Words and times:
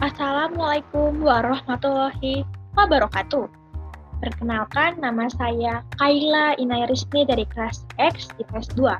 Assalamualaikum 0.00 1.20
warahmatullahi 1.20 2.40
wabarakatuh. 2.72 3.44
Perkenalkan, 4.24 4.96
nama 4.96 5.28
saya 5.28 5.84
Kaila 6.00 6.56
Inayrisni 6.56 7.28
dari 7.28 7.44
kelas 7.44 7.84
X 8.00 8.32
IPS 8.40 8.80
2. 8.80 8.96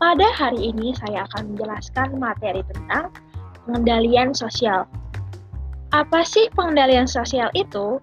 Pada 0.00 0.28
hari 0.32 0.72
ini 0.72 0.96
saya 0.96 1.28
akan 1.28 1.52
menjelaskan 1.52 2.16
materi 2.16 2.64
tentang 2.72 3.12
pengendalian 3.68 4.32
sosial. 4.32 4.88
Apa 5.92 6.24
sih 6.24 6.48
pengendalian 6.56 7.04
sosial 7.04 7.52
itu? 7.52 8.00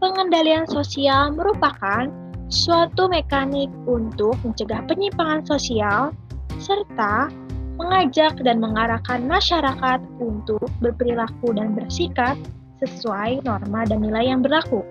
Pengendalian 0.00 0.64
sosial 0.64 1.36
merupakan 1.36 2.08
suatu 2.48 3.12
mekanik 3.12 3.68
untuk 3.84 4.40
mencegah 4.48 4.80
penyimpangan 4.88 5.44
sosial 5.44 6.16
serta 6.56 7.28
mengajak 7.80 8.36
dan 8.44 8.60
mengarahkan 8.60 9.24
masyarakat 9.24 10.00
untuk 10.20 10.68
berperilaku 10.84 11.56
dan 11.56 11.72
bersikap 11.72 12.36
sesuai 12.82 13.46
norma 13.46 13.86
dan 13.86 14.02
nilai 14.02 14.28
yang 14.28 14.42
berlaku. 14.42 14.82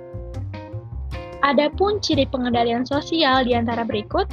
Adapun 1.41 1.98
ciri 1.99 2.30
pengendalian 2.30 2.85
sosial 2.85 3.41
di 3.44 3.57
antara 3.57 3.81
berikut, 3.81 4.30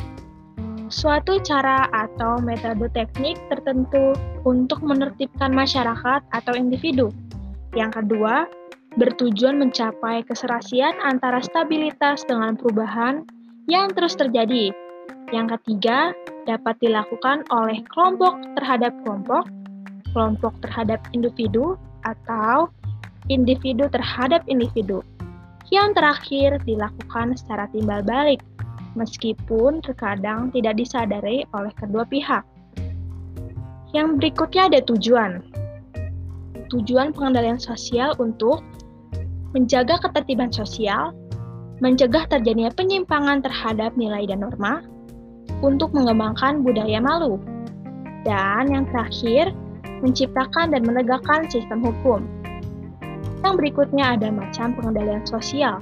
suatu 0.92 1.40
cara 1.40 1.88
atau 1.92 2.40
metode 2.40 2.88
teknik 2.92 3.36
tertentu 3.48 4.12
untuk 4.44 4.80
menertibkan 4.84 5.52
masyarakat 5.52 6.20
atau 6.32 6.52
individu. 6.56 7.08
Yang 7.72 8.04
kedua, 8.04 8.48
bertujuan 8.96 9.60
mencapai 9.60 10.24
keserasian 10.24 10.96
antara 11.04 11.44
stabilitas 11.44 12.24
dengan 12.24 12.56
perubahan 12.56 13.24
yang 13.68 13.92
terus 13.92 14.16
terjadi. 14.16 14.72
Yang 15.28 15.60
ketiga, 15.60 16.16
dapat 16.48 16.80
dilakukan 16.80 17.44
oleh 17.52 17.84
kelompok 17.92 18.40
terhadap 18.56 18.96
kelompok, 19.04 19.44
kelompok 20.16 20.56
terhadap 20.64 21.04
individu, 21.12 21.76
atau 22.08 22.72
individu 23.28 23.84
terhadap 23.92 24.40
individu. 24.48 25.04
Yang 25.68 26.00
terakhir 26.00 26.50
dilakukan 26.64 27.36
secara 27.36 27.68
timbal 27.68 28.00
balik, 28.00 28.40
meskipun 28.96 29.84
terkadang 29.84 30.48
tidak 30.56 30.80
disadari 30.80 31.44
oleh 31.52 31.72
kedua 31.76 32.08
pihak. 32.08 32.40
Yang 33.92 34.08
berikutnya 34.16 34.72
ada 34.72 34.80
tujuan. 34.88 35.44
Tujuan 36.72 37.12
pengendalian 37.12 37.60
sosial 37.60 38.16
untuk 38.16 38.64
menjaga 39.52 40.00
ketertiban 40.00 40.52
sosial, 40.52 41.12
mencegah 41.80 42.28
terjadinya 42.28 42.72
penyimpangan 42.72 43.40
terhadap 43.40 43.96
nilai 43.96 44.28
dan 44.28 44.44
norma, 44.44 44.84
untuk 45.64 45.90
mengembangkan 45.94 46.62
budaya 46.62 47.02
malu. 47.02 47.38
Dan 48.22 48.70
yang 48.70 48.84
terakhir, 48.90 49.54
menciptakan 50.04 50.70
dan 50.74 50.82
menegakkan 50.86 51.46
sistem 51.50 51.82
hukum. 51.82 52.22
Yang 53.42 53.54
berikutnya 53.62 54.18
ada 54.18 54.28
macam 54.34 54.74
pengendalian 54.74 55.22
sosial. 55.26 55.78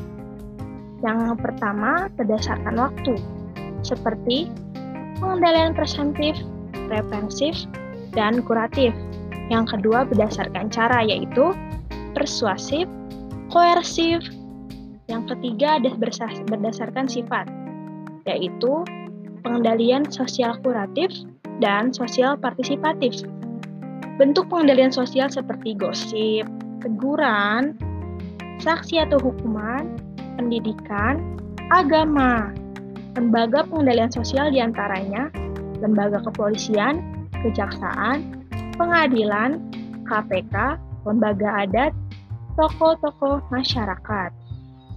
Yang 1.04 1.36
pertama, 1.41 2.08
berdasarkan 2.16 2.77
waktu, 2.77 3.16
seperti 3.84 4.48
pengendalian 5.20 5.77
presentif, 5.77 6.36
preventif, 6.88 7.69
dan 8.16 8.41
kuratif. 8.44 8.92
Yang 9.52 9.77
kedua, 9.77 10.08
berdasarkan 10.08 10.72
cara, 10.72 11.04
yaitu 11.04 11.52
persuasif, 12.16 12.88
koersif. 13.52 14.24
Yang 15.06 15.36
ketiga, 15.36 15.78
berdasarkan 16.48 17.06
sifat, 17.06 17.47
yaitu 18.27 18.82
pengendalian 19.47 20.02
sosial 20.11 20.58
kuratif, 20.66 21.14
dan 21.62 21.94
sosial 21.94 22.34
partisipatif. 22.34 23.22
Bentuk 24.19 24.50
pengendalian 24.50 24.91
sosial 24.91 25.30
seperti 25.30 25.78
gosip, 25.78 26.50
teguran, 26.83 27.78
saksi 28.58 29.06
atau 29.06 29.22
hukuman, 29.22 29.94
pendidikan, 30.34 31.38
agama. 31.71 32.50
Lembaga 33.15 33.62
pengendalian 33.71 34.10
sosial 34.10 34.50
di 34.50 34.59
antaranya 34.59 35.31
lembaga 35.78 36.21
kepolisian, 36.26 37.00
kejaksaan, 37.41 38.44
pengadilan, 38.76 39.62
KPK, 40.10 40.76
lembaga 41.06 41.65
adat, 41.65 41.92
tokoh-tokoh 42.59 43.41
masyarakat. 43.54 44.34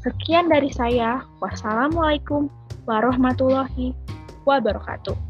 Sekian 0.04 0.48
dari 0.48 0.72
saya. 0.72 1.24
Wassalamualaikum 1.44 2.48
warahmatullahi 2.88 4.09
wabarakatuh. 4.50 5.29